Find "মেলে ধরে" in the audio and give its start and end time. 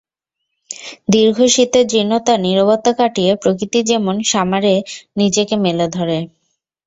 5.65-6.17